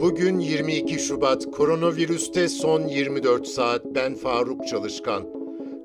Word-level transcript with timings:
Bugün 0.00 0.38
22 0.38 0.98
Şubat, 0.98 1.50
koronavirüste 1.50 2.48
son 2.48 2.88
24 2.88 3.46
saat. 3.46 3.84
Ben 3.94 4.14
Faruk 4.14 4.68
Çalışkan. 4.68 5.26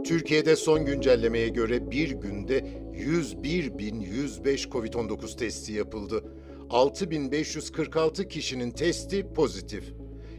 Türkiye'de 0.05 0.55
son 0.55 0.85
güncellemeye 0.85 1.47
göre 1.49 1.91
bir 1.91 2.11
günde 2.11 2.59
101.105 2.93 4.69
COVID-19 4.69 5.37
testi 5.37 5.73
yapıldı. 5.73 6.23
6.546 6.69 8.27
kişinin 8.27 8.71
testi 8.71 9.33
pozitif. 9.33 9.93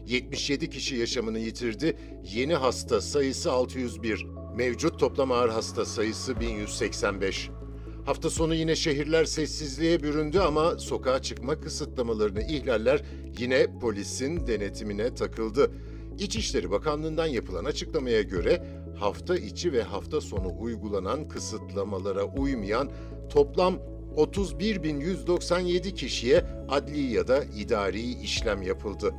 77 0.07 0.69
kişi 0.69 0.95
yaşamını 0.95 1.39
yitirdi. 1.39 1.97
Yeni 2.33 2.55
hasta 2.55 3.01
sayısı 3.01 3.51
601. 3.51 4.27
Mevcut 4.55 4.99
toplam 4.99 5.31
ağır 5.31 5.49
hasta 5.49 5.85
sayısı 5.85 6.39
1185. 6.39 7.49
Hafta 8.05 8.29
sonu 8.29 8.55
yine 8.55 8.75
şehirler 8.75 9.25
sessizliğe 9.25 10.03
büründü 10.03 10.39
ama 10.39 10.77
sokağa 10.77 11.21
çıkma 11.21 11.59
kısıtlamalarını 11.59 12.41
ihlaller 12.41 13.03
yine 13.39 13.79
polisin 13.79 14.47
denetimine 14.47 15.15
takıldı. 15.15 15.71
İçişleri 16.19 16.71
Bakanlığı'ndan 16.71 17.25
yapılan 17.25 17.65
açıklamaya 17.65 18.21
göre 18.21 18.63
hafta 18.99 19.37
içi 19.37 19.73
ve 19.73 19.83
hafta 19.83 20.21
sonu 20.21 20.55
uygulanan 20.59 21.27
kısıtlamalara 21.27 22.23
uymayan 22.23 22.91
toplam 23.29 23.75
31.197 24.15 25.93
kişiye 25.93 26.45
adli 26.69 27.01
ya 27.01 27.27
da 27.27 27.43
idari 27.43 28.01
işlem 28.01 28.61
yapıldı. 28.61 29.13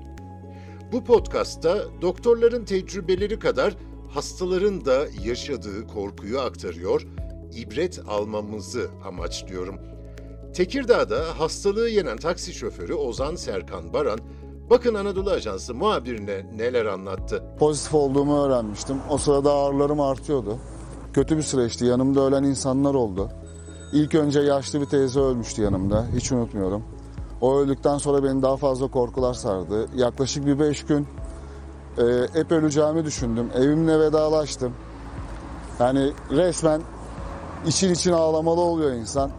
Bu 0.92 1.04
podcast'ta 1.04 1.84
doktorların 2.02 2.64
tecrübeleri 2.64 3.38
kadar 3.38 3.76
hastaların 4.10 4.84
da 4.84 5.06
yaşadığı 5.24 5.86
korkuyu 5.86 6.40
aktarıyor, 6.40 7.06
ibret 7.54 8.00
almamızı 8.08 8.88
amaçlıyorum. 9.04 9.78
Tekirdağ'da 10.54 11.24
hastalığı 11.38 11.88
yenen 11.88 12.16
taksi 12.16 12.54
şoförü 12.54 12.94
Ozan 12.94 13.36
Serkan 13.36 13.92
Baran, 13.92 14.18
bakın 14.70 14.94
Anadolu 14.94 15.30
Ajansı 15.30 15.74
muhabirine 15.74 16.46
neler 16.56 16.86
anlattı. 16.86 17.42
Pozitif 17.58 17.94
olduğumu 17.94 18.44
öğrenmiştim. 18.44 18.96
O 19.10 19.18
sırada 19.18 19.54
ağrılarım 19.54 20.00
artıyordu. 20.00 20.58
Kötü 21.12 21.36
bir 21.36 21.42
süreçti. 21.42 21.84
Yanımda 21.84 22.20
ölen 22.20 22.42
insanlar 22.42 22.94
oldu. 22.94 23.30
İlk 23.92 24.14
önce 24.14 24.40
yaşlı 24.40 24.80
bir 24.80 24.86
teyze 24.86 25.20
ölmüştü 25.20 25.62
yanımda. 25.62 26.06
Hiç 26.16 26.32
unutmuyorum. 26.32 26.84
O 27.40 27.56
öldükten 27.58 27.98
sonra 27.98 28.24
beni 28.24 28.42
daha 28.42 28.56
fazla 28.56 28.88
korkular 28.88 29.34
sardı. 29.34 29.88
Yaklaşık 29.96 30.46
bir 30.46 30.58
beş 30.58 30.84
gün 30.84 31.06
e, 31.98 32.02
hep 32.32 32.52
öleceğimi 32.52 33.04
düşündüm. 33.04 33.50
Evimle 33.54 34.00
vedalaştım. 34.00 34.72
Yani 35.80 36.12
resmen 36.30 36.82
için 37.66 37.94
için 37.94 38.12
ağlamalı 38.12 38.60
oluyor 38.60 38.92
insan. 38.92 39.30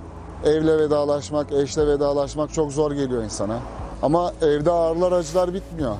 Evle 0.45 0.77
vedalaşmak, 0.77 1.51
eşle 1.51 1.87
vedalaşmak 1.87 2.53
çok 2.53 2.71
zor 2.71 2.91
geliyor 2.91 3.23
insana. 3.23 3.59
Ama 4.01 4.33
evde 4.41 4.71
ağrılar 4.71 5.11
acılar 5.11 5.53
bitmiyor. 5.53 5.95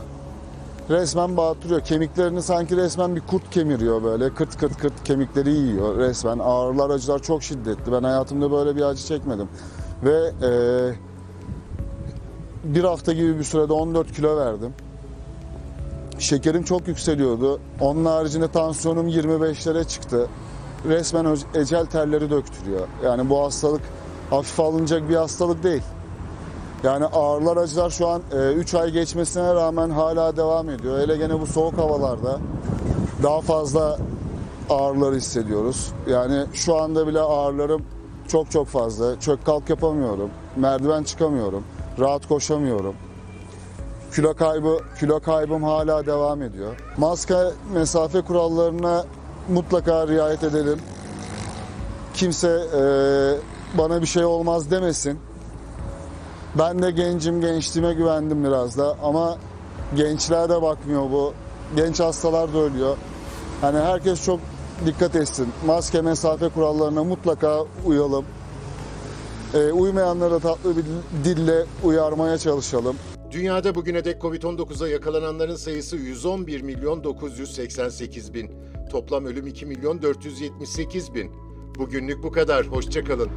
Resmen 0.90 1.38
batırıyor. 1.38 1.82
Kemiklerini 1.82 2.42
sanki 2.42 2.78
resmen 2.78 3.16
bir 3.16 3.22
kurt 3.22 3.50
kemiriyor 3.50 4.04
böyle. 4.04 4.34
Kırt 4.34 4.58
kırt 4.58 4.78
kırt 4.78 5.04
kemikleri 5.04 5.50
yiyor 5.50 5.98
resmen. 5.98 6.40
Ağrılar 6.40 6.90
acılar 6.90 7.20
çok 7.20 7.44
şiddetli. 7.44 7.92
Ben 7.92 8.04
hayatımda 8.04 8.52
böyle 8.52 8.76
bir 8.76 8.82
acı 8.82 9.06
çekmedim. 9.06 9.50
Ve 10.04 10.32
e, 10.48 10.52
bir 12.64 12.84
hafta 12.84 13.14
gibi 13.14 13.40
bir 13.40 13.44
sürede 13.44 13.74
14 13.74 14.14
kilo 14.14 14.38
verdim. 14.38 14.74
Şekerim 16.20 16.64
çok 16.64 16.88
yükseliyordu. 16.88 17.60
Onun 17.80 18.06
haricinde 18.06 18.48
tansiyonum 18.48 19.08
25'lere 19.10 19.88
çıktı. 19.88 20.28
Resmen 20.88 21.38
ecel 21.54 21.86
terleri 21.86 22.30
döktürüyor. 22.30 22.88
Yani 23.06 23.30
bu 23.30 23.44
hastalık 23.44 23.82
hafif 24.30 24.60
alınacak 24.60 25.10
bir 25.10 25.16
hastalık 25.16 25.64
değil. 25.64 25.84
Yani 26.84 27.06
ağrılar 27.06 27.58
acılar 27.58 27.90
şu 27.90 28.08
an 28.08 28.22
3 28.56 28.74
ay 28.74 28.92
geçmesine 28.92 29.54
rağmen 29.54 29.90
hala 29.90 30.38
devam 30.38 30.70
ediyor. 30.70 31.00
Hele 31.00 31.18
gene 31.18 31.42
bu 31.42 31.46
soğuk 31.46 31.78
havalarda 31.78 32.40
daha 33.24 33.42
fazla 33.42 33.98
ağrıları 34.70 35.16
hissediyoruz. 35.16 35.92
Yani 36.08 36.46
şu 36.54 36.76
anda 36.76 37.08
bile 37.08 37.20
ağrılarım 37.20 37.82
çok 38.28 38.52
çok 38.52 38.68
fazla. 38.68 39.20
Çök 39.20 39.46
kalk 39.46 39.70
yapamıyorum. 39.70 40.30
Merdiven 40.56 41.04
çıkamıyorum. 41.04 41.64
Rahat 42.00 42.28
koşamıyorum. 42.28 42.96
Kilo 44.16 44.34
kaybı 44.34 44.80
kilo 45.00 45.20
kaybım 45.20 45.64
hala 45.64 46.06
devam 46.06 46.42
ediyor. 46.42 46.76
Maske 46.98 47.38
mesafe 47.74 48.22
kurallarına 48.22 49.06
mutlaka 49.50 50.08
riayet 50.08 50.44
edelim. 50.44 50.80
Kimse 52.14 52.48
e, 52.48 52.82
bana 53.78 54.02
bir 54.02 54.08
şey 54.08 54.26
olmaz 54.26 54.72
demesin. 54.72 55.20
Ben 56.56 56.82
de 56.82 56.92
gencim, 56.92 57.42
gençliğime 57.42 57.94
güvendim 57.94 58.44
biraz 58.44 58.78
da 58.78 58.96
ama 59.04 59.38
gençler 59.96 60.50
de 60.50 60.62
bakmıyor 60.62 61.12
bu. 61.12 61.34
Genç 61.76 62.00
hastalar 62.00 62.54
da 62.54 62.58
ölüyor. 62.58 62.98
Hani 63.62 63.80
herkes 63.80 64.26
çok 64.26 64.40
dikkat 64.86 65.16
etsin. 65.16 65.48
Maske, 65.66 66.02
mesafe 66.02 66.50
kurallarına 66.50 67.04
mutlaka 67.04 67.64
uyalım. 67.86 68.26
Uymayanları 69.74 70.32
da 70.32 70.40
tatlı 70.40 70.78
bir 70.78 70.84
dille 71.24 71.66
uyarmaya 71.84 72.38
çalışalım. 72.38 72.96
Dünyada 73.32 73.76
bugüne 73.76 74.06
dek 74.06 74.22
Covid-19'a 74.22 74.88
yakalananların 74.88 75.56
sayısı 75.56 75.96
111 75.96 76.62
milyon 76.62 77.04
988 77.04 78.34
bin. 78.34 78.52
Toplam 78.90 79.26
ölüm 79.26 79.48
2 79.48 79.66
milyon 79.66 80.02
478 80.02 81.14
bin. 81.14 81.32
Bugünlük 81.76 82.24
bu 82.24 82.32
kadar. 82.32 82.68
Hoşçakalın. 82.68 83.30